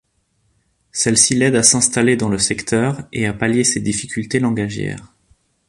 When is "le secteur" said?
2.29-3.07